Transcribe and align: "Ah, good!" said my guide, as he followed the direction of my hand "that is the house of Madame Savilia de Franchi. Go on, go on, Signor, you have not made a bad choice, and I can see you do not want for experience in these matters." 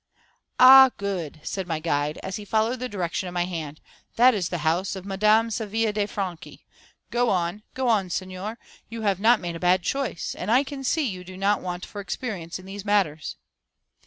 "Ah, 0.59 0.89
good!" 0.97 1.39
said 1.43 1.67
my 1.67 1.79
guide, 1.79 2.17
as 2.23 2.37
he 2.37 2.43
followed 2.43 2.79
the 2.79 2.89
direction 2.89 3.27
of 3.27 3.35
my 3.35 3.45
hand 3.45 3.79
"that 4.15 4.33
is 4.33 4.49
the 4.49 4.57
house 4.65 4.95
of 4.95 5.05
Madame 5.05 5.49
Savilia 5.51 5.93
de 5.93 6.07
Franchi. 6.07 6.65
Go 7.11 7.29
on, 7.29 7.61
go 7.75 7.87
on, 7.87 8.09
Signor, 8.09 8.57
you 8.89 9.03
have 9.03 9.19
not 9.19 9.39
made 9.39 9.55
a 9.55 9.59
bad 9.59 9.83
choice, 9.83 10.33
and 10.35 10.49
I 10.49 10.63
can 10.63 10.83
see 10.83 11.05
you 11.07 11.23
do 11.23 11.37
not 11.37 11.61
want 11.61 11.85
for 11.85 12.01
experience 12.01 12.57
in 12.57 12.65
these 12.65 12.83
matters." 12.83 13.35